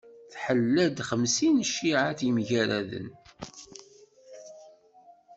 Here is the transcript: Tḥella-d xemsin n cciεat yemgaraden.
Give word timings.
Tḥella-d 0.31 0.97
xemsin 1.09 1.55
n 1.63 1.67
cciεat 1.69 2.19
yemgaraden. 2.25 3.07